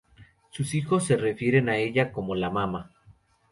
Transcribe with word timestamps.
Sus 0.49 0.73
hijos 0.73 1.05
se 1.05 1.15
refieren 1.15 1.69
a 1.69 1.77
ella 1.77 2.11
como 2.11 2.33
""la 2.33 2.49
mama"". 2.49 2.89